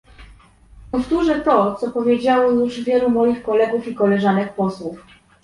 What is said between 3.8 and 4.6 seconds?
i koleżanek